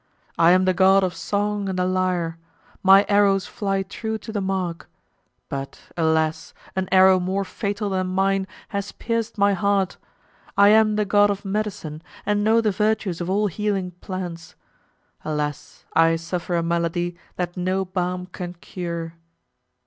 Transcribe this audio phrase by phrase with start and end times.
[0.35, 2.39] I am the god of song and the lyre.
[2.81, 4.89] My arrows fly true to the mark;
[5.47, 6.55] but, alas!
[6.75, 9.97] an arrow more fatal than mine has pierced my heart!
[10.57, 14.55] I am the god of medicine, and know the virtues of all healing plants.
[15.23, 15.85] Alas!
[15.93, 19.13] I suffer a malady that no balm can cure!"